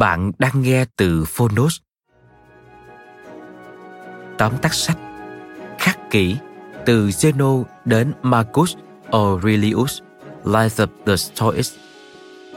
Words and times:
Bạn 0.00 0.32
đang 0.38 0.62
nghe 0.62 0.84
từ 0.96 1.24
Phonos. 1.26 1.80
Tóm 4.38 4.52
tắt 4.62 4.74
sách 4.74 4.98
Khắc 5.78 5.98
kỹ, 6.10 6.36
từ 6.86 7.06
Zeno 7.06 7.64
đến 7.84 8.12
Marcus 8.22 8.76
Aurelius, 9.12 10.00
Life 10.44 10.68
of 10.68 10.86
the 11.06 11.16
Stoics, 11.16 11.76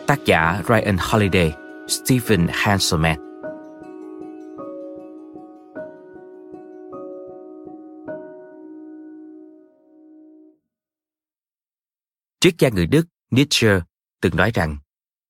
Tác 0.08 0.20
giả 0.26 0.62
Ryan 0.68 0.98
Holiday, 1.00 1.54
Stephen 1.88 2.48
Hanselman 2.52 3.20
Triết 12.40 12.54
gia 12.60 12.70
người 12.70 12.88
Đức 12.88 13.06
Nietzsche 13.32 13.80
từng 14.22 14.36
nói 14.36 14.52
rằng, 14.54 14.78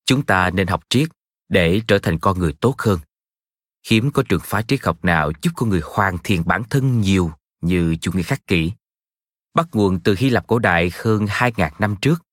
chúng 0.06 0.26
ta 0.26 0.50
nên 0.50 0.68
học 0.68 0.82
triết 0.90 1.10
để 1.50 1.82
trở 1.88 2.00
thành 2.00 2.20
con 2.20 2.40
người 2.40 2.54
tốt 2.54 2.76
hơn. 2.78 3.00
Hiếm 3.90 4.12
có 4.12 4.24
trường 4.30 4.42
phái 4.44 4.64
triết 4.64 4.84
học 4.84 5.06
nào 5.06 5.32
giúp 5.42 5.52
con 5.56 5.70
người 5.70 5.82
hoàn 5.84 6.18
thiện 6.24 6.44
bản 6.46 6.64
thân 6.70 7.02
nhiều 7.02 7.32
như 7.62 7.96
chủ 7.96 8.12
nghĩa 8.12 8.24
khắc 8.24 8.48
kỷ. 8.48 8.72
Bắt 9.54 9.68
nguồn 9.74 10.00
từ 10.00 10.16
Hy 10.18 10.30
Lạp 10.30 10.48
cổ 10.48 10.60
đại 10.60 10.92
hơn 10.94 11.26
2.000 11.26 11.72
năm 11.80 11.96
trước, 12.02 12.24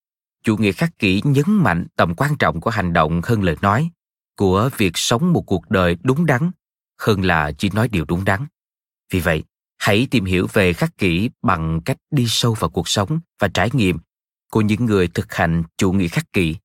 chủ 0.43 0.57
nghĩa 0.57 0.73
khắc 0.73 0.99
kỷ 0.99 1.23
nhấn 1.25 1.45
mạnh 1.47 1.87
tầm 1.97 2.15
quan 2.15 2.37
trọng 2.37 2.61
của 2.61 2.71
hành 2.71 2.93
động 2.93 3.21
hơn 3.25 3.43
lời 3.43 3.57
nói, 3.61 3.91
của 4.37 4.71
việc 4.77 4.93
sống 4.95 5.33
một 5.33 5.43
cuộc 5.43 5.71
đời 5.71 5.97
đúng 6.03 6.27
đắn 6.27 6.51
hơn 7.01 7.25
là 7.25 7.53
chỉ 7.53 7.71
nói 7.71 7.89
điều 7.89 8.05
đúng 8.05 8.25
đắn. 8.25 8.47
Vì 9.11 9.21
vậy, 9.21 9.45
hãy 9.79 10.09
tìm 10.11 10.25
hiểu 10.25 10.47
về 10.53 10.73
khắc 10.73 10.99
kỷ 10.99 11.31
bằng 11.43 11.81
cách 11.85 11.97
đi 12.11 12.25
sâu 12.29 12.55
vào 12.55 12.71
cuộc 12.71 12.89
sống 12.89 13.21
và 13.39 13.49
trải 13.49 13.71
nghiệm 13.73 13.99
của 14.51 14.61
những 14.61 14.87
người 14.87 15.09
thực 15.09 15.35
hành 15.35 15.63
chủ 15.79 15.93
nghĩa 15.93 16.09
khắc 16.09 16.33
kỷ. 16.33 16.57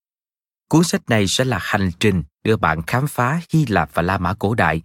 Cuốn 0.70 0.84
sách 0.84 1.10
này 1.10 1.28
sẽ 1.28 1.46
là 1.46 1.60
hành 1.62 1.92
trình 2.00 2.24
đưa 2.44 2.58
bạn 2.58 2.82
khám 2.82 3.08
phá 3.08 3.42
Hy 3.54 3.66
Lạp 3.66 3.90
và 3.94 4.02
La 4.02 4.18
Mã 4.18 4.34
cổ 4.34 4.56
đại 4.56 4.82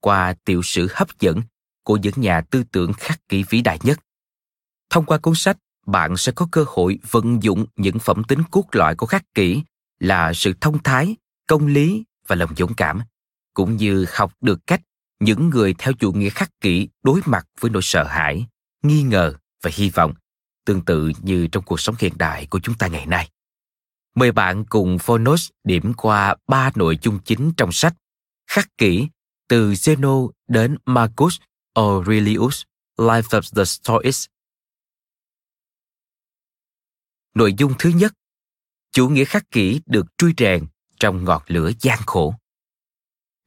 qua 0.00 0.34
tiểu 0.44 0.62
sử 0.62 0.88
hấp 0.94 1.08
dẫn 1.20 1.42
của 1.84 1.96
những 1.96 2.14
nhà 2.16 2.40
tư 2.40 2.64
tưởng 2.72 2.92
khắc 2.92 3.28
kỷ 3.28 3.44
vĩ 3.48 3.60
đại 3.60 3.78
nhất. 3.82 4.00
Thông 4.90 5.04
qua 5.04 5.18
cuốn 5.18 5.34
sách, 5.34 5.56
bạn 5.86 6.16
sẽ 6.16 6.32
có 6.32 6.48
cơ 6.52 6.64
hội 6.66 6.98
vận 7.10 7.42
dụng 7.42 7.66
những 7.76 7.98
phẩm 7.98 8.24
tính 8.24 8.42
cốt 8.50 8.64
lõi 8.72 8.94
của 8.94 9.06
khắc 9.06 9.34
kỷ 9.34 9.62
là 10.00 10.32
sự 10.32 10.54
thông 10.60 10.82
thái, 10.82 11.16
công 11.46 11.66
lý 11.66 12.04
và 12.26 12.36
lòng 12.36 12.50
dũng 12.56 12.74
cảm, 12.74 13.00
cũng 13.54 13.76
như 13.76 14.06
học 14.12 14.32
được 14.40 14.66
cách 14.66 14.80
những 15.20 15.50
người 15.50 15.74
theo 15.78 15.92
chủ 15.92 16.12
nghĩa 16.12 16.30
khắc 16.30 16.60
kỷ 16.60 16.88
đối 17.02 17.20
mặt 17.24 17.46
với 17.60 17.70
nỗi 17.70 17.82
sợ 17.82 18.04
hãi, 18.04 18.46
nghi 18.82 19.02
ngờ 19.02 19.34
và 19.62 19.70
hy 19.74 19.90
vọng, 19.90 20.14
tương 20.64 20.84
tự 20.84 21.12
như 21.22 21.46
trong 21.46 21.64
cuộc 21.64 21.80
sống 21.80 21.94
hiện 21.98 22.12
đại 22.16 22.46
của 22.46 22.60
chúng 22.62 22.74
ta 22.74 22.86
ngày 22.86 23.06
nay. 23.06 23.28
Mời 24.14 24.32
bạn 24.32 24.64
cùng 24.68 24.98
Phonos 24.98 25.50
điểm 25.64 25.92
qua 25.96 26.34
ba 26.46 26.70
nội 26.74 26.98
dung 27.02 27.18
chính 27.24 27.52
trong 27.56 27.72
sách 27.72 27.94
Khắc 28.46 28.68
kỹ 28.78 29.08
từ 29.48 29.72
Zeno 29.72 30.30
đến 30.48 30.76
Marcus 30.86 31.36
Aurelius 31.74 32.62
Life 32.96 33.22
of 33.22 33.56
the 33.56 33.64
Stoics. 33.64 34.26
Nội 37.34 37.54
dung 37.58 37.72
thứ 37.78 37.90
nhất 37.90 38.12
Chủ 38.92 39.08
nghĩa 39.08 39.24
khắc 39.24 39.50
kỷ 39.50 39.80
được 39.86 40.06
truy 40.18 40.32
rèn 40.38 40.66
trong 41.00 41.24
ngọt 41.24 41.44
lửa 41.46 41.70
gian 41.80 41.98
khổ. 42.06 42.34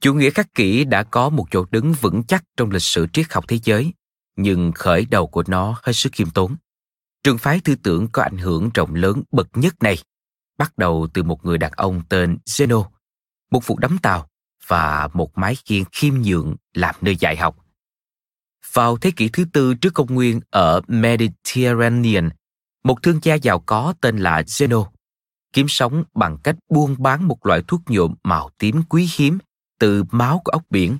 Chủ 0.02 0.14
nghĩa 0.14 0.30
khắc 0.30 0.54
kỷ 0.54 0.84
đã 0.84 1.04
có 1.04 1.30
một 1.30 1.46
chỗ 1.52 1.66
đứng 1.72 1.94
vững 1.94 2.24
chắc 2.28 2.44
trong 2.58 2.72
lịch 2.72 2.82
sử 2.82 3.08
triết 3.14 3.26
học 3.30 3.46
thế 3.48 3.60
giới, 3.64 3.94
nhưng 4.36 4.72
khởi 4.76 5.06
đầu 5.06 5.28
của 5.28 5.44
nó 5.48 5.80
hết 5.84 5.94
sức 5.94 6.14
khiêm 6.14 6.30
tốn. 6.30 6.56
Trường 7.24 7.38
phái 7.38 7.60
tư 7.64 7.76
tưởng 7.84 8.08
có 8.12 8.24
ảnh 8.24 8.38
hưởng 8.38 8.70
rộng 8.74 8.96
lớn 8.96 9.24
bậc 9.32 9.48
nhất 9.54 9.74
này 9.84 9.98
bắt 10.58 10.78
đầu 10.78 11.08
từ 11.14 11.24
một 11.24 11.46
người 11.46 11.58
đàn 11.58 11.72
ông 11.72 12.02
tên 12.10 12.38
Zeno, 12.46 12.86
một 13.52 13.68
vụ 13.68 13.78
đắm 13.78 13.98
tàu 14.02 14.28
và 14.68 15.10
một 15.14 15.38
mái 15.38 15.56
khiên 15.66 15.84
khiêm 15.92 16.14
nhượng 16.22 16.56
làm 16.74 16.96
nơi 17.02 17.16
dạy 17.16 17.36
học. 17.38 17.58
Vào 18.74 18.98
thế 18.98 19.12
kỷ 19.12 19.30
thứ 19.30 19.46
tư 19.54 19.74
trước 19.74 19.94
công 19.94 20.14
nguyên 20.14 20.42
ở 20.50 20.82
Mediterranean, 20.88 22.30
một 22.84 23.04
thương 23.04 23.20
gia 23.24 23.36
giàu 23.36 23.60
có 23.60 23.94
tên 24.02 24.18
là 24.18 24.42
Zeno 24.42 24.86
kiếm 25.56 25.68
sống 25.68 26.04
bằng 26.14 26.38
cách 26.44 26.56
buôn 26.70 26.96
bán 27.00 27.28
một 27.28 27.46
loại 27.46 27.62
thuốc 27.68 27.82
nhuộm 27.88 28.16
màu 28.24 28.50
tím 28.58 28.84
quý 28.90 29.10
hiếm 29.16 29.38
từ 29.80 30.04
máu 30.12 30.42
của 30.46 30.52
ốc 30.52 30.64
biển. 30.70 30.98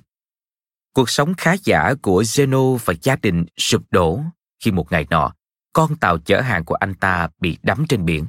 Cuộc 0.92 1.10
sống 1.10 1.34
khá 1.34 1.56
giả 1.64 1.94
của 2.02 2.22
Zeno 2.22 2.76
và 2.84 2.94
gia 3.02 3.16
đình 3.16 3.46
sụp 3.56 3.82
đổ 3.90 4.20
khi 4.64 4.70
một 4.70 4.92
ngày 4.92 5.06
nọ, 5.10 5.32
con 5.72 5.96
tàu 5.96 6.18
chở 6.18 6.40
hàng 6.40 6.64
của 6.64 6.74
anh 6.74 6.94
ta 6.94 7.28
bị 7.40 7.58
đắm 7.62 7.84
trên 7.88 8.04
biển. 8.04 8.26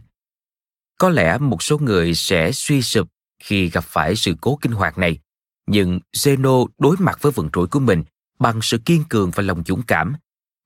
Có 0.98 1.10
lẽ 1.10 1.38
một 1.38 1.64
số 1.64 1.78
người 1.78 2.16
sẽ 2.16 2.52
suy 2.52 2.82
sụp 2.82 3.08
khi 3.44 3.70
gặp 3.70 3.84
phải 3.84 4.16
sự 4.16 4.36
cố 4.42 4.60
kinh 4.62 4.72
hoàng 4.72 4.94
này, 4.98 5.20
nhưng 5.68 6.00
Zeno 6.16 6.68
đối 6.78 6.96
mặt 7.00 7.22
với 7.22 7.32
vận 7.32 7.50
rủi 7.54 7.68
của 7.68 7.80
mình 7.80 8.04
bằng 8.40 8.62
sự 8.62 8.78
kiên 8.86 9.04
cường 9.10 9.32
và 9.36 9.44
lòng 9.44 9.64
dũng 9.66 9.82
cảm, 9.82 10.16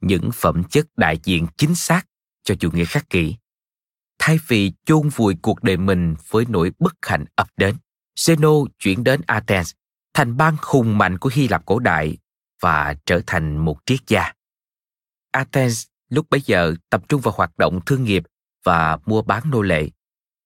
những 0.02 0.30
phẩm 0.34 0.64
chất 0.64 0.86
đại 0.97 1.19
diện 1.24 1.47
chính 1.58 1.75
xác 1.75 2.08
cho 2.44 2.56
chủ 2.56 2.72
nghĩa 2.72 2.86
khắc 2.86 3.09
kỷ. 3.09 3.36
Thay 4.19 4.40
vì 4.47 4.72
chôn 4.86 5.09
vùi 5.09 5.36
cuộc 5.42 5.64
đời 5.64 5.78
mình 5.78 6.16
với 6.30 6.46
nỗi 6.50 6.72
bất 6.80 6.94
hạnh 7.02 7.25
ập 7.36 7.48
đến, 7.58 7.75
Zeno 8.18 8.66
chuyển 8.80 9.03
đến 9.03 9.22
Athens, 9.28 9.72
thành 10.13 10.38
bang 10.38 10.58
hùng 10.62 10.98
mạnh 10.98 11.18
của 11.18 11.30
Hy 11.34 11.48
Lạp 11.48 11.66
cổ 11.66 11.80
đại 11.80 12.18
và 12.62 12.96
trở 13.06 13.22
thành 13.28 13.58
một 13.58 13.78
triết 13.86 14.00
gia. 14.08 14.34
Athens 15.31 15.86
lúc 16.09 16.30
bấy 16.30 16.42
giờ 16.46 16.75
tập 16.90 17.02
trung 17.09 17.22
vào 17.22 17.34
hoạt 17.38 17.58
động 17.58 17.80
thương 17.86 18.03
nghiệp 18.03 18.24
và 18.63 18.98
mua 19.06 19.22
bán 19.22 19.44
nô 19.52 19.62
lệ. 19.62 19.90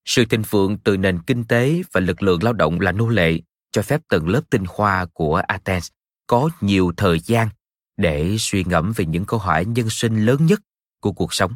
Sự 0.05 0.25
thịnh 0.25 0.43
vượng 0.49 0.78
từ 0.78 0.97
nền 0.97 1.22
kinh 1.22 1.43
tế 1.43 1.81
và 1.91 2.02
lực 2.02 2.23
lượng 2.23 2.43
lao 2.43 2.53
động 2.53 2.79
là 2.79 2.91
nô 2.91 3.07
lệ 3.07 3.40
cho 3.72 3.81
phép 3.81 4.02
tầng 4.09 4.29
lớp 4.29 4.41
tinh 4.49 4.63
hoa 4.67 5.05
của 5.13 5.35
Athens 5.47 5.87
có 6.28 6.49
nhiều 6.61 6.91
thời 6.97 7.19
gian 7.19 7.49
để 7.97 8.35
suy 8.40 8.63
ngẫm 8.63 8.93
về 8.96 9.05
những 9.05 9.25
câu 9.25 9.40
hỏi 9.40 9.66
nhân 9.66 9.90
sinh 9.90 10.25
lớn 10.25 10.46
nhất 10.46 10.59
của 10.99 11.11
cuộc 11.11 11.34
sống. 11.34 11.53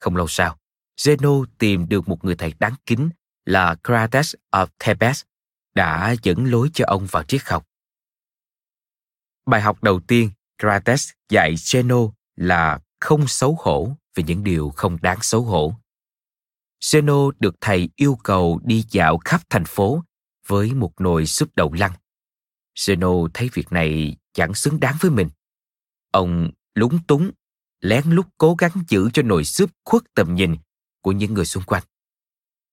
Không 0.00 0.16
lâu 0.16 0.28
sau, 0.28 0.58
Zeno 1.00 1.44
tìm 1.58 1.88
được 1.88 2.08
một 2.08 2.24
người 2.24 2.34
thầy 2.36 2.54
đáng 2.58 2.74
kính 2.86 3.10
là 3.44 3.74
Crates 3.84 4.34
of 4.50 4.66
Thebes 4.78 5.22
đã 5.74 6.14
dẫn 6.22 6.44
lối 6.44 6.70
cho 6.74 6.84
ông 6.88 7.06
vào 7.10 7.22
triết 7.22 7.42
học. 7.44 7.66
Bài 9.46 9.60
học 9.60 9.82
đầu 9.82 10.00
tiên 10.00 10.30
Crates 10.58 11.10
dạy 11.28 11.54
Zeno 11.54 12.10
là 12.36 12.80
không 13.00 13.26
xấu 13.26 13.56
hổ 13.60 13.96
về 14.14 14.24
những 14.26 14.44
điều 14.44 14.70
không 14.70 14.98
đáng 15.02 15.18
xấu 15.22 15.42
hổ. 15.42 15.74
Zeno 16.84 17.30
được 17.38 17.54
thầy 17.60 17.88
yêu 17.96 18.18
cầu 18.24 18.60
đi 18.64 18.84
dạo 18.90 19.18
khắp 19.24 19.40
thành 19.50 19.64
phố 19.64 20.04
với 20.46 20.74
một 20.74 21.00
nồi 21.00 21.26
súp 21.26 21.56
đậu 21.56 21.72
lăng. 21.72 21.92
Zeno 22.76 23.28
thấy 23.34 23.50
việc 23.52 23.72
này 23.72 24.16
chẳng 24.32 24.54
xứng 24.54 24.80
đáng 24.80 24.96
với 25.00 25.10
mình. 25.10 25.30
Ông 26.10 26.50
lúng 26.74 26.98
túng, 27.06 27.30
lén 27.80 28.04
lút 28.10 28.26
cố 28.38 28.54
gắng 28.54 28.72
giữ 28.88 29.10
cho 29.12 29.22
nồi 29.22 29.44
súp 29.44 29.70
khuất 29.84 30.02
tầm 30.14 30.34
nhìn 30.34 30.56
của 31.00 31.12
những 31.12 31.34
người 31.34 31.44
xung 31.44 31.62
quanh. 31.62 31.82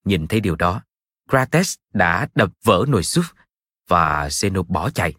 Nhìn 0.05 0.27
thấy 0.27 0.39
điều 0.39 0.55
đó, 0.55 0.81
Crates 1.29 1.75
đã 1.93 2.27
đập 2.35 2.51
vỡ 2.63 2.85
nồi 2.87 3.03
súp 3.03 3.25
và 3.87 4.27
Zeno 4.27 4.63
bỏ 4.63 4.89
chạy, 4.89 5.13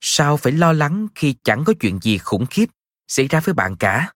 sao 0.00 0.36
phải 0.36 0.52
lo 0.52 0.72
lắng 0.72 1.06
khi 1.14 1.34
chẳng 1.44 1.64
có 1.66 1.72
chuyện 1.80 1.98
gì 2.02 2.18
khủng 2.18 2.46
khiếp 2.46 2.66
xảy 3.08 3.28
ra 3.28 3.40
với 3.40 3.54
bạn 3.54 3.76
cả? 3.76 4.12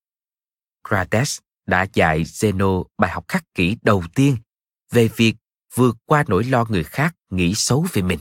Crates 0.89 1.39
đã 1.71 1.87
dạy 1.93 2.25
Zeno 2.25 2.85
bài 2.99 3.11
học 3.11 3.25
khắc 3.29 3.55
kỷ 3.55 3.77
đầu 3.83 4.05
tiên 4.15 4.37
về 4.91 5.09
việc 5.17 5.37
vượt 5.75 5.97
qua 6.07 6.25
nỗi 6.29 6.45
lo 6.45 6.65
người 6.69 6.85
khác 6.85 7.17
nghĩ 7.31 7.55
xấu 7.55 7.87
về 7.93 8.03
mình. 8.03 8.19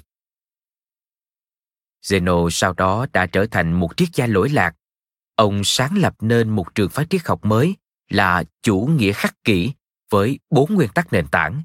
Zeno 2.05 2.49
sau 2.49 2.73
đó 2.73 3.05
đã 3.13 3.25
trở 3.25 3.45
thành 3.51 3.73
một 3.73 3.97
triết 3.97 4.09
gia 4.13 4.27
lỗi 4.27 4.49
lạc. 4.49 4.75
Ông 5.35 5.61
sáng 5.63 5.97
lập 5.97 6.15
nên 6.21 6.49
một 6.49 6.75
trường 6.75 6.89
phái 6.89 7.05
triết 7.09 7.21
học 7.25 7.45
mới 7.45 7.75
là 8.09 8.43
chủ 8.61 8.89
nghĩa 8.97 9.13
khắc 9.13 9.43
kỷ 9.43 9.73
với 10.09 10.39
bốn 10.49 10.73
nguyên 10.73 10.89
tắc 10.89 11.13
nền 11.13 11.27
tảng 11.27 11.63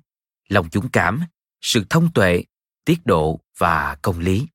lòng 0.49 0.69
dũng 0.73 0.89
cảm, 0.89 1.21
sự 1.61 1.85
thông 1.91 2.13
tuệ, 2.13 2.45
tiết 2.85 3.07
độ 3.07 3.41
và 3.59 3.97
công 4.03 4.19
lý 4.19 4.47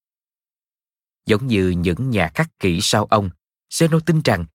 giống 1.29 1.47
như 1.47 1.69
những 1.69 2.09
nhà 2.09 2.31
khắc 2.35 2.59
kỷ 2.59 2.79
sau 2.81 3.05
ông, 3.05 3.29
Zeno 3.71 3.99
tin 3.99 4.21
rằng 4.21 4.45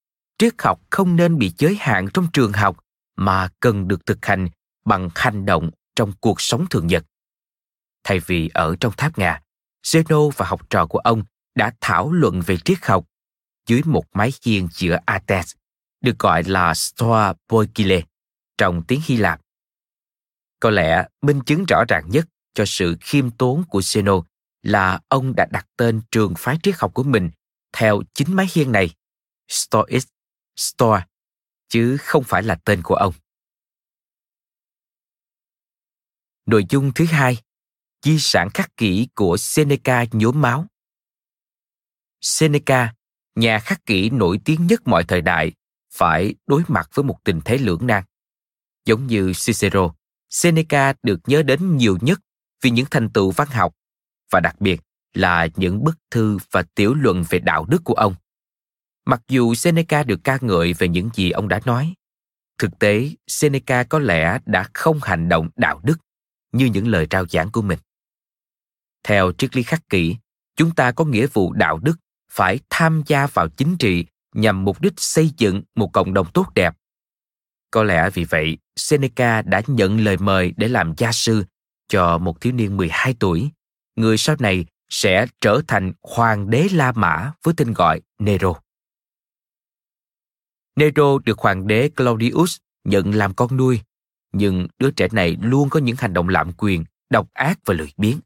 triết 0.44 0.54
học 0.62 0.80
không 0.90 1.16
nên 1.16 1.38
bị 1.38 1.52
giới 1.58 1.76
hạn 1.80 2.08
trong 2.14 2.26
trường 2.32 2.52
học 2.52 2.84
mà 3.16 3.48
cần 3.60 3.88
được 3.88 4.06
thực 4.06 4.26
hành 4.26 4.48
bằng 4.84 5.08
hành 5.14 5.46
động 5.46 5.70
trong 5.96 6.12
cuộc 6.20 6.40
sống 6.40 6.66
thường 6.70 6.86
nhật. 6.86 7.04
Thay 8.04 8.20
vì 8.20 8.50
ở 8.54 8.76
trong 8.80 8.92
tháp 8.96 9.18
ngà, 9.18 9.42
Zeno 9.86 10.30
và 10.30 10.46
học 10.46 10.70
trò 10.70 10.86
của 10.86 10.98
ông 10.98 11.24
đã 11.54 11.72
thảo 11.80 12.12
luận 12.12 12.40
về 12.40 12.56
triết 12.64 12.78
học 12.84 13.06
dưới 13.66 13.80
một 13.84 14.04
mái 14.14 14.32
hiên 14.44 14.68
giữa 14.72 14.98
Athens, 15.06 15.54
được 16.00 16.18
gọi 16.18 16.42
là 16.42 16.74
Stoa 16.74 17.34
Poikile 17.48 18.02
trong 18.58 18.82
tiếng 18.82 19.00
Hy 19.04 19.16
Lạp. 19.16 19.40
Có 20.60 20.70
lẽ 20.70 21.08
minh 21.22 21.40
chứng 21.46 21.64
rõ 21.68 21.84
ràng 21.88 22.04
nhất 22.10 22.26
cho 22.54 22.64
sự 22.66 22.96
khiêm 23.00 23.30
tốn 23.30 23.64
của 23.68 23.80
Zeno 23.80 24.22
là 24.62 25.00
ông 25.08 25.34
đã 25.36 25.46
đặt 25.50 25.66
tên 25.76 26.00
trường 26.10 26.34
phái 26.38 26.58
triết 26.62 26.74
học 26.78 26.94
của 26.94 27.02
mình 27.02 27.30
theo 27.72 28.02
chính 28.14 28.36
mái 28.36 28.46
hiên 28.54 28.72
này, 28.72 28.90
Stoic 29.48 30.13
Store 30.56 31.04
chứ 31.68 31.96
không 32.00 32.24
phải 32.24 32.42
là 32.42 32.54
tên 32.64 32.82
của 32.82 32.94
ông. 32.94 33.14
Nội 36.46 36.64
dung 36.68 36.92
thứ 36.94 37.04
hai, 37.04 37.36
di 38.02 38.18
sản 38.18 38.48
khắc 38.54 38.76
kỷ 38.76 39.08
của 39.14 39.36
Seneca 39.36 40.04
nhốm 40.12 40.40
máu. 40.40 40.66
Seneca, 42.20 42.94
nhà 43.34 43.58
khắc 43.58 43.86
kỷ 43.86 44.10
nổi 44.10 44.40
tiếng 44.44 44.66
nhất 44.66 44.82
mọi 44.84 45.04
thời 45.04 45.20
đại, 45.20 45.52
phải 45.94 46.34
đối 46.46 46.62
mặt 46.68 46.90
với 46.94 47.04
một 47.04 47.18
tình 47.24 47.40
thế 47.44 47.58
lưỡng 47.58 47.86
nan. 47.86 48.04
Giống 48.84 49.06
như 49.06 49.32
Cicero, 49.46 49.94
Seneca 50.30 50.94
được 51.02 51.20
nhớ 51.26 51.42
đến 51.42 51.76
nhiều 51.76 51.98
nhất 52.00 52.20
vì 52.62 52.70
những 52.70 52.86
thành 52.90 53.10
tựu 53.10 53.30
văn 53.30 53.48
học 53.48 53.74
và 54.30 54.40
đặc 54.40 54.60
biệt 54.60 54.80
là 55.14 55.48
những 55.56 55.84
bức 55.84 55.98
thư 56.10 56.38
và 56.50 56.62
tiểu 56.74 56.94
luận 56.94 57.24
về 57.28 57.38
đạo 57.38 57.64
đức 57.64 57.82
của 57.84 57.94
ông. 57.94 58.14
Mặc 59.04 59.22
dù 59.28 59.54
Seneca 59.54 60.02
được 60.02 60.20
ca 60.24 60.38
ngợi 60.40 60.72
về 60.72 60.88
những 60.88 61.10
gì 61.14 61.30
ông 61.30 61.48
đã 61.48 61.60
nói, 61.64 61.94
thực 62.58 62.78
tế 62.78 63.10
Seneca 63.26 63.82
có 63.82 63.98
lẽ 63.98 64.38
đã 64.46 64.68
không 64.74 64.98
hành 65.02 65.28
động 65.28 65.48
đạo 65.56 65.80
đức 65.84 65.96
như 66.52 66.66
những 66.66 66.88
lời 66.88 67.06
trao 67.06 67.26
giảng 67.26 67.52
của 67.52 67.62
mình. 67.62 67.78
Theo 69.02 69.32
triết 69.38 69.56
lý 69.56 69.62
khắc 69.62 69.88
kỷ, 69.88 70.16
chúng 70.56 70.74
ta 70.74 70.92
có 70.92 71.04
nghĩa 71.04 71.26
vụ 71.26 71.52
đạo 71.52 71.78
đức 71.78 71.96
phải 72.30 72.58
tham 72.70 73.02
gia 73.06 73.26
vào 73.26 73.48
chính 73.48 73.76
trị 73.76 74.06
nhằm 74.34 74.64
mục 74.64 74.80
đích 74.80 74.92
xây 74.96 75.30
dựng 75.36 75.62
một 75.74 75.90
cộng 75.92 76.14
đồng 76.14 76.26
tốt 76.34 76.46
đẹp. 76.54 76.74
Có 77.70 77.82
lẽ 77.82 78.10
vì 78.10 78.24
vậy, 78.24 78.58
Seneca 78.76 79.42
đã 79.42 79.62
nhận 79.66 80.00
lời 80.00 80.16
mời 80.16 80.54
để 80.56 80.68
làm 80.68 80.94
gia 80.96 81.12
sư 81.12 81.44
cho 81.88 82.18
một 82.18 82.40
thiếu 82.40 82.52
niên 82.52 82.76
12 82.76 83.14
tuổi, 83.20 83.50
người 83.96 84.18
sau 84.18 84.36
này 84.38 84.66
sẽ 84.88 85.26
trở 85.40 85.60
thành 85.68 85.92
hoàng 86.02 86.50
đế 86.50 86.68
La 86.72 86.92
Mã 86.92 87.32
với 87.42 87.54
tên 87.56 87.72
gọi 87.72 88.00
Nero. 88.18 88.63
Nero 90.76 91.18
được 91.18 91.38
hoàng 91.38 91.66
đế 91.66 91.90
Claudius 91.96 92.56
nhận 92.84 93.14
làm 93.14 93.34
con 93.34 93.56
nuôi, 93.56 93.80
nhưng 94.32 94.68
đứa 94.78 94.90
trẻ 94.90 95.08
này 95.12 95.36
luôn 95.40 95.68
có 95.68 95.80
những 95.80 95.96
hành 95.98 96.12
động 96.12 96.28
lạm 96.28 96.52
quyền, 96.52 96.84
độc 97.10 97.28
ác 97.32 97.58
và 97.64 97.74
lười 97.74 97.92
biếng. 97.96 98.20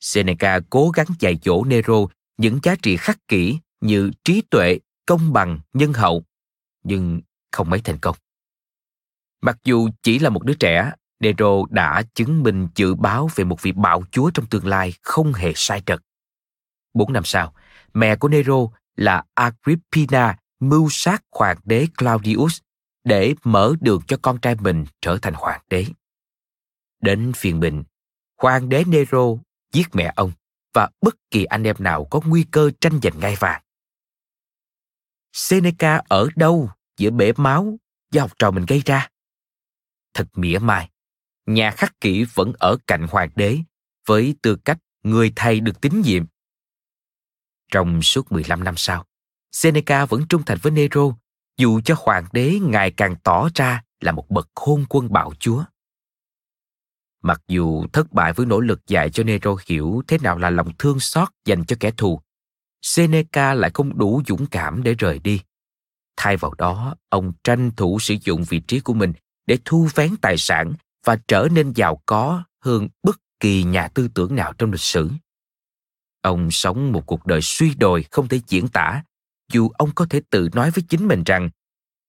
Seneca 0.00 0.60
cố 0.70 0.90
gắng 0.90 1.06
dạy 1.18 1.38
dỗ 1.42 1.64
Nero 1.64 1.94
những 2.36 2.58
giá 2.62 2.74
trị 2.82 2.96
khắc 2.96 3.28
kỷ 3.28 3.58
như 3.80 4.10
trí 4.24 4.42
tuệ, 4.50 4.78
công 5.06 5.32
bằng, 5.32 5.58
nhân 5.72 5.92
hậu, 5.92 6.24
nhưng 6.84 7.20
không 7.52 7.70
mấy 7.70 7.80
thành 7.80 7.98
công. 7.98 8.16
Mặc 9.40 9.58
dù 9.64 9.88
chỉ 10.02 10.18
là 10.18 10.30
một 10.30 10.42
đứa 10.42 10.54
trẻ, 10.54 10.92
Nero 11.20 11.64
đã 11.70 12.02
chứng 12.14 12.42
minh 12.42 12.68
dự 12.74 12.94
báo 12.94 13.28
về 13.34 13.44
một 13.44 13.62
vị 13.62 13.72
bạo 13.72 14.02
chúa 14.10 14.30
trong 14.30 14.46
tương 14.46 14.66
lai 14.66 14.92
không 15.02 15.32
hề 15.32 15.52
sai 15.56 15.82
trật. 15.86 16.00
Bốn 16.94 17.12
năm 17.12 17.24
sau, 17.24 17.54
mẹ 17.94 18.16
của 18.16 18.28
Nero 18.28 18.68
là 18.96 19.24
Agrippina 19.34 20.36
mưu 20.62 20.88
sát 20.90 21.24
hoàng 21.30 21.56
đế 21.64 21.86
Claudius 21.98 22.60
để 23.04 23.34
mở 23.44 23.74
đường 23.80 24.02
cho 24.06 24.16
con 24.22 24.38
trai 24.40 24.54
mình 24.54 24.84
trở 25.00 25.18
thành 25.22 25.34
hoàng 25.34 25.60
đế. 25.68 25.86
Đến 27.00 27.32
phiên 27.36 27.60
mình, 27.60 27.84
hoàng 28.36 28.68
đế 28.68 28.84
Nero 28.84 29.36
giết 29.72 29.86
mẹ 29.92 30.12
ông 30.16 30.32
và 30.72 30.90
bất 31.00 31.16
kỳ 31.30 31.44
anh 31.44 31.62
em 31.62 31.76
nào 31.78 32.04
có 32.04 32.20
nguy 32.26 32.44
cơ 32.50 32.70
tranh 32.80 33.00
giành 33.02 33.20
ngai 33.20 33.36
vàng. 33.36 33.62
Seneca 35.32 36.02
ở 36.08 36.28
đâu 36.36 36.70
giữa 36.96 37.10
bể 37.10 37.32
máu 37.36 37.78
do 38.10 38.20
học 38.20 38.32
trò 38.38 38.50
mình 38.50 38.64
gây 38.68 38.82
ra? 38.84 39.08
Thật 40.14 40.28
mỉa 40.34 40.58
mai, 40.58 40.90
nhà 41.46 41.70
khắc 41.70 42.00
kỷ 42.00 42.24
vẫn 42.34 42.52
ở 42.58 42.76
cạnh 42.86 43.06
hoàng 43.10 43.30
đế 43.34 43.58
với 44.06 44.34
tư 44.42 44.56
cách 44.64 44.78
người 45.02 45.32
thầy 45.36 45.60
được 45.60 45.80
tín 45.80 46.02
nhiệm. 46.04 46.24
Trong 47.70 48.02
suốt 48.02 48.32
15 48.32 48.64
năm 48.64 48.74
sau, 48.76 49.06
Seneca 49.52 50.06
vẫn 50.06 50.26
trung 50.28 50.42
thành 50.46 50.58
với 50.62 50.72
Nero 50.72 51.02
dù 51.58 51.80
cho 51.84 51.94
hoàng 51.98 52.26
đế 52.32 52.58
ngày 52.62 52.90
càng 52.90 53.16
tỏ 53.24 53.48
ra 53.54 53.82
là 54.00 54.12
một 54.12 54.30
bậc 54.30 54.48
hôn 54.56 54.84
quân 54.88 55.12
bạo 55.12 55.32
chúa. 55.38 55.64
Mặc 57.22 57.42
dù 57.48 57.86
thất 57.92 58.12
bại 58.12 58.32
với 58.32 58.46
nỗ 58.46 58.60
lực 58.60 58.86
dạy 58.86 59.10
cho 59.10 59.24
Nero 59.24 59.56
hiểu 59.66 60.02
thế 60.08 60.18
nào 60.18 60.38
là 60.38 60.50
lòng 60.50 60.72
thương 60.78 61.00
xót 61.00 61.28
dành 61.44 61.64
cho 61.64 61.76
kẻ 61.80 61.90
thù, 61.90 62.20
Seneca 62.82 63.54
lại 63.54 63.70
không 63.74 63.98
đủ 63.98 64.22
dũng 64.28 64.46
cảm 64.46 64.82
để 64.82 64.94
rời 64.94 65.18
đi. 65.18 65.40
Thay 66.16 66.36
vào 66.36 66.54
đó, 66.58 66.94
ông 67.08 67.32
tranh 67.44 67.70
thủ 67.76 67.98
sử 67.98 68.14
dụng 68.24 68.44
vị 68.48 68.60
trí 68.60 68.80
của 68.80 68.94
mình 68.94 69.12
để 69.46 69.58
thu 69.64 69.88
vén 69.94 70.16
tài 70.16 70.38
sản 70.38 70.72
và 71.04 71.18
trở 71.28 71.48
nên 71.52 71.72
giàu 71.72 72.02
có 72.06 72.42
hơn 72.60 72.88
bất 73.02 73.20
kỳ 73.40 73.62
nhà 73.62 73.88
tư 73.88 74.08
tưởng 74.14 74.34
nào 74.34 74.52
trong 74.52 74.72
lịch 74.72 74.80
sử. 74.80 75.10
Ông 76.20 76.50
sống 76.50 76.92
một 76.92 77.06
cuộc 77.06 77.26
đời 77.26 77.40
suy 77.42 77.74
đồi 77.74 78.04
không 78.10 78.28
thể 78.28 78.40
diễn 78.48 78.68
tả, 78.68 79.02
dù 79.52 79.68
ông 79.68 79.90
có 79.94 80.06
thể 80.10 80.20
tự 80.30 80.48
nói 80.52 80.70
với 80.70 80.84
chính 80.88 81.08
mình 81.08 81.22
rằng 81.24 81.50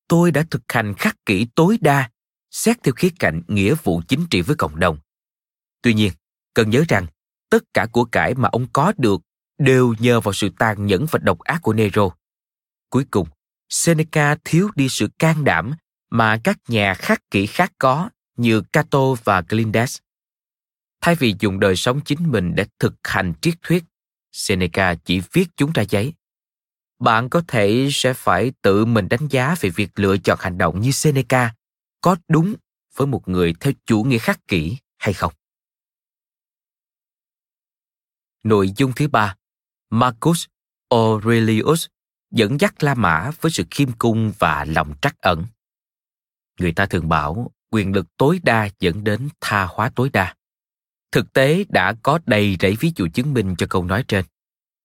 tôi 0.08 0.32
đã 0.32 0.46
thực 0.52 0.62
hành 0.68 0.94
khắc 0.94 1.26
kỷ 1.26 1.48
tối 1.56 1.78
đa, 1.82 2.10
xét 2.52 2.84
theo 2.84 2.94
khía 2.94 3.10
cạnh 3.20 3.42
nghĩa 3.48 3.76
vụ 3.84 4.02
chính 4.08 4.26
trị 4.30 4.42
với 4.42 4.56
cộng 4.56 4.80
đồng. 4.80 4.98
Tuy 5.82 5.94
nhiên, 5.94 6.12
cần 6.54 6.70
nhớ 6.70 6.84
rằng 6.88 7.08
tất 7.50 7.64
cả 7.74 7.88
của 7.92 8.06
cải 8.06 8.36
mà 8.36 8.50
ông 8.52 8.68
có 8.74 8.94
được 8.98 9.22
đều 9.58 9.94
nhờ 10.00 10.20
vào 10.20 10.34
sự 10.34 10.50
tàn 10.60 10.86
nhẫn 10.86 11.06
và 11.12 11.20
độc 11.24 11.40
ác 11.40 11.62
của 11.62 11.74
Nero. 11.74 12.10
Cuối 12.90 13.06
cùng, 13.12 13.28
Seneca 13.70 14.36
thiếu 14.44 14.70
đi 14.76 14.90
sự 14.90 15.08
can 15.20 15.44
đảm 15.44 15.74
mà 16.10 16.40
các 16.44 16.58
nhà 16.68 16.94
khắc 16.94 17.30
kỷ 17.32 17.46
khác 17.46 17.72
có 17.78 18.10
như 18.38 18.62
Cato 18.62 19.14
và 19.24 19.42
Glindes. 19.50 19.98
Thay 21.02 21.16
vì 21.16 21.36
dùng 21.40 21.60
đời 21.60 21.76
sống 21.76 22.02
chính 22.02 22.32
mình 22.32 22.56
để 22.56 22.66
thực 22.80 22.94
hành 23.04 23.34
triết 23.42 23.54
thuyết, 23.62 23.84
Seneca 24.32 24.96
chỉ 24.96 25.22
viết 25.34 25.46
chúng 25.58 25.72
ra 25.72 25.84
giấy. 25.90 26.14
Bạn 27.04 27.30
có 27.30 27.42
thể 27.48 27.90
sẽ 27.92 28.14
phải 28.14 28.52
tự 28.62 28.86
mình 28.86 29.10
đánh 29.10 29.28
giá 29.30 29.56
về 29.62 29.70
việc 29.70 29.90
lựa 29.96 30.18
chọn 30.18 30.38
hành 30.42 30.58
động 30.58 30.82
như 30.82 30.92
Seneca 30.92 31.54
có 32.02 32.16
đúng 32.28 32.56
với 32.96 33.08
một 33.08 33.28
người 33.28 33.54
theo 33.60 33.74
chủ 33.86 34.04
nghĩa 34.04 34.18
khắc 34.18 34.48
kỷ 34.48 34.78
hay 34.98 35.14
không. 35.14 35.34
Nội 38.44 38.72
dung 38.78 38.92
thứ 38.96 39.08
ba, 39.08 39.36
Marcus 39.90 40.46
Aurelius 40.90 41.86
dẫn 42.32 42.60
dắt 42.60 42.84
La 42.84 42.94
Mã 42.94 43.32
với 43.42 43.52
sự 43.52 43.64
khiêm 43.72 43.92
cung 43.92 44.34
và 44.40 44.66
lòng 44.66 44.94
trắc 45.02 45.22
ẩn. 45.22 45.46
Người 46.60 46.74
ta 46.74 46.86
thường 46.86 47.10
bảo 47.10 47.52
quyền 47.72 47.94
lực 47.94 48.06
tối 48.18 48.40
đa 48.44 48.70
dẫn 48.80 49.04
đến 49.04 49.30
tha 49.42 49.66
hóa 49.66 49.92
tối 49.96 50.10
đa. 50.14 50.36
Thực 51.12 51.34
tế 51.34 51.64
đã 51.70 51.94
có 52.04 52.20
đầy 52.26 52.58
rẫy 52.60 52.76
ví 52.80 52.92
dụ 52.96 53.08
chứng 53.14 53.34
minh 53.34 53.56
cho 53.58 53.68
câu 53.70 53.86
nói 53.86 54.06
trên. 54.08 54.26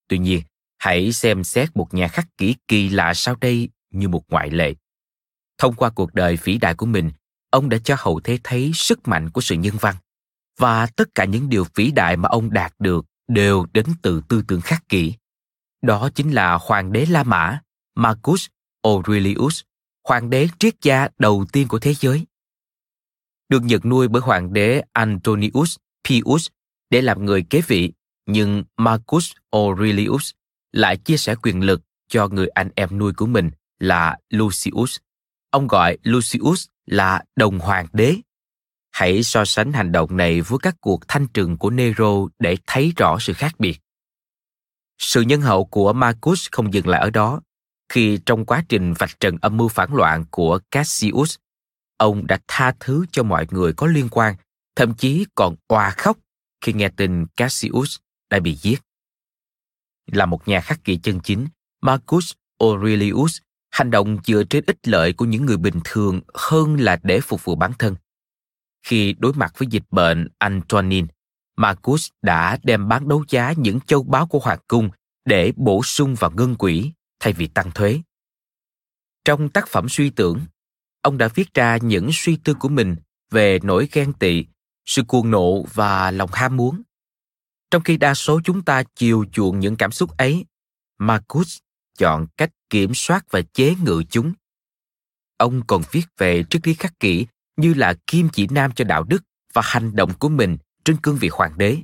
Tuy 0.08 0.18
nhiên, 0.18 0.42
hãy 0.78 1.12
xem 1.12 1.44
xét 1.44 1.76
một 1.76 1.94
nhà 1.94 2.08
khắc 2.08 2.26
kỷ 2.36 2.54
kỳ 2.68 2.88
lạ 2.88 3.14
sau 3.14 3.34
đây 3.40 3.68
như 3.90 4.08
một 4.08 4.22
ngoại 4.28 4.50
lệ. 4.50 4.74
Thông 5.58 5.74
qua 5.74 5.90
cuộc 5.90 6.14
đời 6.14 6.38
vĩ 6.44 6.58
đại 6.58 6.74
của 6.74 6.86
mình, 6.86 7.10
ông 7.50 7.68
đã 7.68 7.78
cho 7.84 7.96
hậu 7.98 8.20
thế 8.24 8.38
thấy 8.44 8.70
sức 8.74 9.08
mạnh 9.08 9.30
của 9.30 9.40
sự 9.40 9.54
nhân 9.54 9.74
văn. 9.80 9.96
Và 10.58 10.86
tất 10.86 11.14
cả 11.14 11.24
những 11.24 11.48
điều 11.48 11.66
vĩ 11.74 11.90
đại 11.90 12.16
mà 12.16 12.28
ông 12.28 12.52
đạt 12.52 12.74
được 12.78 13.06
đều 13.28 13.66
đến 13.72 13.86
từ 14.02 14.22
tư 14.28 14.42
tưởng 14.48 14.60
khắc 14.60 14.88
kỷ. 14.88 15.14
Đó 15.82 16.10
chính 16.14 16.30
là 16.30 16.58
hoàng 16.60 16.92
đế 16.92 17.06
La 17.06 17.22
Mã, 17.22 17.60
Marcus 17.94 18.46
Aurelius, 18.82 19.60
hoàng 20.08 20.30
đế 20.30 20.48
triết 20.58 20.74
gia 20.82 21.08
đầu 21.18 21.46
tiên 21.52 21.68
của 21.68 21.78
thế 21.78 21.94
giới 21.94 22.26
được 23.48 23.62
nhận 23.64 23.80
nuôi 23.84 24.08
bởi 24.08 24.22
hoàng 24.22 24.52
đế 24.52 24.82
Antonius 24.92 25.76
Pius 26.08 26.48
để 26.90 27.02
làm 27.02 27.24
người 27.24 27.42
kế 27.42 27.60
vị, 27.60 27.92
nhưng 28.26 28.64
Marcus 28.76 29.32
Aurelius 29.50 30.30
lại 30.72 30.96
chia 30.96 31.16
sẻ 31.16 31.34
quyền 31.42 31.60
lực 31.60 31.80
cho 32.08 32.28
người 32.28 32.48
anh 32.48 32.70
em 32.74 32.98
nuôi 32.98 33.12
của 33.12 33.26
mình 33.26 33.50
là 33.78 34.18
Lucius. 34.30 34.98
Ông 35.50 35.66
gọi 35.66 35.98
Lucius 36.02 36.66
là 36.86 37.24
đồng 37.36 37.58
hoàng 37.58 37.86
đế. 37.92 38.16
Hãy 38.90 39.22
so 39.22 39.44
sánh 39.44 39.72
hành 39.72 39.92
động 39.92 40.16
này 40.16 40.40
với 40.40 40.58
các 40.62 40.74
cuộc 40.80 41.08
thanh 41.08 41.26
trừng 41.26 41.56
của 41.58 41.70
Nero 41.70 42.26
để 42.38 42.56
thấy 42.66 42.92
rõ 42.96 43.16
sự 43.20 43.32
khác 43.32 43.54
biệt. 43.58 43.80
Sự 44.98 45.20
nhân 45.20 45.40
hậu 45.40 45.64
của 45.64 45.92
Marcus 45.92 46.48
không 46.52 46.74
dừng 46.74 46.88
lại 46.88 47.00
ở 47.00 47.10
đó. 47.10 47.40
Khi 47.88 48.18
trong 48.26 48.44
quá 48.44 48.64
trình 48.68 48.92
vạch 48.92 49.20
trần 49.20 49.36
âm 49.40 49.56
mưu 49.56 49.68
phản 49.68 49.94
loạn 49.94 50.24
của 50.30 50.58
Cassius, 50.70 51.36
ông 51.96 52.26
đã 52.26 52.38
tha 52.48 52.74
thứ 52.80 53.04
cho 53.12 53.22
mọi 53.22 53.46
người 53.50 53.72
có 53.72 53.86
liên 53.86 54.08
quan, 54.10 54.34
thậm 54.76 54.94
chí 54.94 55.26
còn 55.34 55.56
oà 55.68 55.90
khóc 55.90 56.18
khi 56.60 56.72
nghe 56.72 56.88
tin 56.88 57.26
Cassius 57.36 57.96
đã 58.30 58.40
bị 58.40 58.54
giết. 58.54 58.80
Là 60.12 60.26
một 60.26 60.48
nhà 60.48 60.60
khắc 60.60 60.84
kỷ 60.84 60.96
chân 60.96 61.20
chính, 61.20 61.48
Marcus 61.82 62.32
Aurelius 62.58 63.38
hành 63.70 63.90
động 63.90 64.18
dựa 64.24 64.42
trên 64.50 64.64
ích 64.66 64.88
lợi 64.88 65.12
của 65.12 65.24
những 65.24 65.46
người 65.46 65.56
bình 65.56 65.80
thường 65.84 66.20
hơn 66.34 66.80
là 66.80 66.98
để 67.02 67.20
phục 67.20 67.44
vụ 67.44 67.54
bản 67.54 67.72
thân. 67.78 67.96
Khi 68.82 69.14
đối 69.18 69.32
mặt 69.32 69.52
với 69.58 69.68
dịch 69.70 69.84
bệnh 69.90 70.28
Antonin, 70.38 71.06
Marcus 71.56 72.08
đã 72.22 72.58
đem 72.62 72.88
bán 72.88 73.08
đấu 73.08 73.24
giá 73.28 73.52
những 73.56 73.80
châu 73.80 74.02
báu 74.02 74.26
của 74.26 74.38
hoàng 74.38 74.58
cung 74.68 74.90
để 75.24 75.52
bổ 75.56 75.82
sung 75.82 76.14
vào 76.14 76.30
ngân 76.30 76.54
quỹ 76.54 76.92
thay 77.20 77.32
vì 77.32 77.46
tăng 77.46 77.70
thuế. 77.70 78.00
Trong 79.24 79.48
tác 79.48 79.68
phẩm 79.68 79.88
suy 79.88 80.10
tưởng, 80.10 80.40
ông 81.02 81.18
đã 81.18 81.28
viết 81.34 81.54
ra 81.54 81.76
những 81.76 82.10
suy 82.12 82.36
tư 82.36 82.54
của 82.54 82.68
mình 82.68 82.96
về 83.30 83.58
nỗi 83.62 83.88
ghen 83.92 84.12
tị, 84.12 84.44
sự 84.86 85.02
cuồng 85.02 85.30
nộ 85.30 85.62
và 85.62 86.10
lòng 86.10 86.30
ham 86.32 86.56
muốn. 86.56 86.82
Trong 87.70 87.82
khi 87.82 87.96
đa 87.96 88.14
số 88.14 88.40
chúng 88.44 88.62
ta 88.62 88.82
chiều 88.96 89.24
chuộng 89.32 89.60
những 89.60 89.76
cảm 89.76 89.92
xúc 89.92 90.16
ấy, 90.16 90.44
Marcus 90.98 91.58
chọn 91.98 92.26
cách 92.36 92.50
kiểm 92.70 92.94
soát 92.94 93.24
và 93.30 93.42
chế 93.42 93.74
ngự 93.82 94.02
chúng. 94.10 94.32
Ông 95.36 95.66
còn 95.66 95.82
viết 95.90 96.04
về 96.18 96.44
triết 96.50 96.66
lý 96.66 96.74
khắc 96.74 97.00
kỷ 97.00 97.26
như 97.56 97.74
là 97.74 97.94
kim 98.06 98.28
chỉ 98.32 98.46
nam 98.50 98.72
cho 98.72 98.84
đạo 98.84 99.04
đức 99.04 99.22
và 99.52 99.62
hành 99.64 99.96
động 99.96 100.14
của 100.18 100.28
mình 100.28 100.56
trên 100.84 100.96
cương 100.96 101.16
vị 101.16 101.28
hoàng 101.32 101.58
đế. 101.58 101.76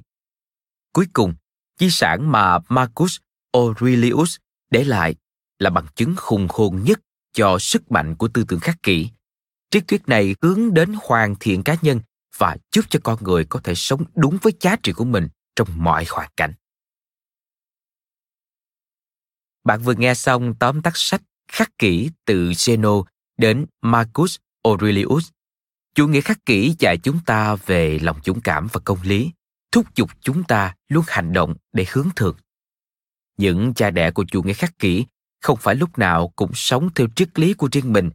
Cuối 0.93 1.07
cùng, 1.13 1.35
di 1.81 1.91
sản 1.91 2.33
mà 2.33 2.59
Marcus 2.69 3.17
Aurelius 3.53 4.37
để 4.71 4.85
lại 4.85 5.15
là 5.59 5.71
bằng 5.71 5.87
chứng 5.95 6.15
khùng 6.17 6.47
hồn 6.51 6.83
nhất 6.85 7.01
cho 7.33 7.59
sức 7.59 7.93
mạnh 7.93 8.17
của 8.17 8.29
tư 8.29 8.45
tưởng 8.49 8.61
khắc 8.61 8.83
kỷ. 8.83 9.09
Triết 9.71 9.89
thuyết 9.89 10.09
này 10.09 10.35
hướng 10.43 10.75
đến 10.75 10.95
hoàn 11.03 11.35
thiện 11.41 11.63
cá 11.63 11.77
nhân 11.83 12.01
và 12.39 12.57
giúp 12.73 12.85
cho 12.89 13.01
con 13.03 13.19
người 13.25 13.45
có 13.45 13.61
thể 13.65 13.75
sống 13.75 14.05
đúng 14.15 14.39
với 14.43 14.53
giá 14.61 14.77
trị 14.77 14.93
của 14.93 15.05
mình 15.05 15.29
trong 15.57 15.69
mọi 15.77 16.07
hoàn 16.09 16.31
cảnh. 16.37 16.53
Bạn 19.65 19.83
vừa 19.83 19.95
nghe 19.95 20.15
xong 20.15 20.55
tóm 20.55 20.83
tắt 20.83 20.93
sách 20.95 21.23
khắc 21.49 21.79
kỷ 21.79 22.11
từ 22.25 22.51
Zeno 22.51 23.05
đến 23.37 23.67
Marcus 23.83 24.37
Aurelius. 24.63 25.29
Chủ 25.95 26.09
nghĩa 26.09 26.21
khắc 26.21 26.47
kỷ 26.47 26.75
dạy 26.79 26.99
chúng 26.99 27.19
ta 27.27 27.55
về 27.55 27.99
lòng 27.99 28.17
dũng 28.25 28.41
cảm 28.41 28.69
và 28.73 28.81
công 28.85 29.03
lý, 29.03 29.31
thúc 29.73 29.95
giục 29.95 30.11
chúng 30.21 30.45
ta 30.45 30.75
luôn 30.89 31.05
hành 31.09 31.33
động 31.33 31.55
để 31.73 31.87
hướng 31.93 32.09
thượng. 32.17 32.37
Những 33.37 33.75
cha 33.75 33.91
đẻ 33.91 34.11
của 34.11 34.25
chủ 34.31 34.43
nghĩa 34.43 34.53
khắc 34.53 34.79
kỷ 34.79 35.07
không 35.41 35.59
phải 35.61 35.75
lúc 35.75 35.99
nào 35.99 36.33
cũng 36.37 36.51
sống 36.55 36.89
theo 36.95 37.07
triết 37.17 37.39
lý 37.39 37.55
của 37.55 37.69
riêng 37.73 37.93
mình, 37.93 38.11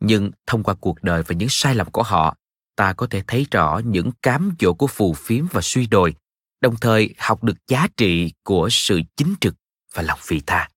nhưng 0.00 0.30
thông 0.46 0.62
qua 0.62 0.74
cuộc 0.74 1.02
đời 1.02 1.22
và 1.22 1.34
những 1.34 1.48
sai 1.50 1.74
lầm 1.74 1.90
của 1.90 2.02
họ, 2.02 2.36
ta 2.76 2.92
có 2.92 3.06
thể 3.06 3.22
thấy 3.26 3.46
rõ 3.50 3.80
những 3.84 4.10
cám 4.22 4.54
dỗ 4.60 4.74
của 4.74 4.86
phù 4.86 5.14
phiếm 5.14 5.46
và 5.50 5.60
suy 5.60 5.86
đồi, 5.86 6.14
đồng 6.60 6.76
thời 6.76 7.14
học 7.18 7.44
được 7.44 7.56
giá 7.68 7.86
trị 7.96 8.32
của 8.42 8.68
sự 8.70 9.00
chính 9.16 9.34
trực 9.40 9.54
và 9.94 10.02
lòng 10.02 10.18
vị 10.28 10.42
tha. 10.46 10.68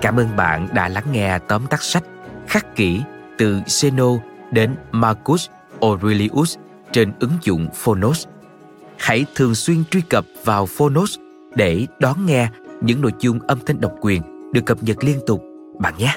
Cảm 0.00 0.16
ơn 0.16 0.36
bạn 0.36 0.68
đã 0.74 0.88
lắng 0.88 1.04
nghe 1.12 1.38
tóm 1.38 1.66
tắt 1.66 1.82
sách 1.82 2.04
Khắc 2.48 2.76
kỹ 2.76 3.00
từ 3.38 3.60
Zeno 3.60 4.18
đến 4.52 4.76
Marcus 4.92 5.48
Aurelius 5.80 6.56
trên 6.92 7.12
ứng 7.20 7.32
dụng 7.42 7.68
Phonos. 7.74 8.26
Hãy 8.98 9.26
thường 9.34 9.54
xuyên 9.54 9.84
truy 9.90 10.00
cập 10.00 10.24
vào 10.44 10.66
Phonos 10.66 11.18
để 11.54 11.86
đón 12.00 12.26
nghe 12.26 12.48
những 12.80 13.00
nội 13.00 13.12
dung 13.20 13.40
âm 13.46 13.58
thanh 13.66 13.80
độc 13.80 13.92
quyền 14.00 14.52
được 14.52 14.62
cập 14.66 14.82
nhật 14.82 15.04
liên 15.04 15.20
tục, 15.26 15.42
bạn 15.78 15.94
nhé. 15.98 16.14